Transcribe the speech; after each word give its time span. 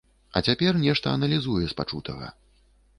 А 0.39 0.41
цяпер 0.47 0.79
нешта 0.87 1.15
аналізуе 1.19 1.65
з 1.67 1.79
пачутага. 1.85 2.37